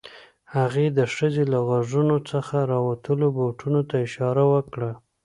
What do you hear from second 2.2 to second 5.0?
څخه راوتلو بوټو ته اشاره وکړه